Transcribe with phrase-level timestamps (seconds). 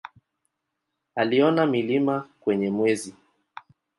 [1.15, 3.15] Aliona milima kwenye Mwezi.